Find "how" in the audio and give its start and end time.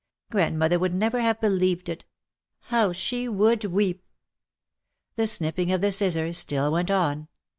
2.71-2.91